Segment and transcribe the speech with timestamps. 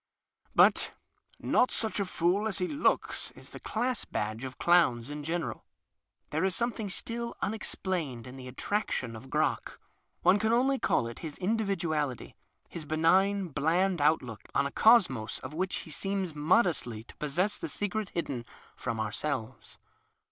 [0.55, 0.93] But"
[1.39, 5.63] not such a fool as he looks" is the class badge of clowns in general.
[6.31, 9.79] There is something still unexplained in the attrac tion of Crock.
[10.23, 12.33] One can only call it his individuality—
[12.67, 17.69] his benign, bland outlook on a cosmos of which he seems modestly to possess the
[17.69, 18.43] secret hidden
[18.75, 19.77] from our selves.